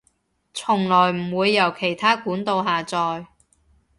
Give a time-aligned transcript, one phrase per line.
[0.55, 3.27] 從來唔會由其它管道下載